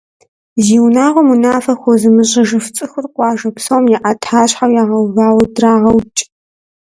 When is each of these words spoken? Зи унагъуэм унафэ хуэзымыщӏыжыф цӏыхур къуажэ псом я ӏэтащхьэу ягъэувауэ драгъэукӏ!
Зи 0.65 0.75
унагъуэм 0.85 1.27
унафэ 1.33 1.73
хуэзымыщӏыжыф 1.79 2.65
цӏыхур 2.75 3.05
къуажэ 3.13 3.49
псом 3.55 3.83
я 3.95 3.99
ӏэтащхьэу 4.03 4.73
ягъэувауэ 4.81 5.45
драгъэукӏ! 5.55 6.21